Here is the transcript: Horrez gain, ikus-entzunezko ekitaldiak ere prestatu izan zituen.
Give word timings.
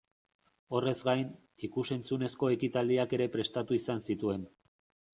Horrez 0.77 0.95
gain, 1.09 1.29
ikus-entzunezko 1.69 2.51
ekitaldiak 2.57 3.17
ere 3.19 3.31
prestatu 3.39 3.81
izan 3.81 4.07
zituen. 4.11 4.53